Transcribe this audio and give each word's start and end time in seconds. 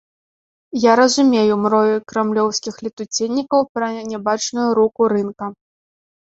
Я 0.83 0.93
разумею 0.99 1.57
мроі 1.65 1.99
крамлёўскіх 2.13 2.75
летуценнікаў 2.89 3.61
пра 3.79 3.87
нябачную 4.11 4.69
руку 4.83 5.01
рынка. 5.17 5.45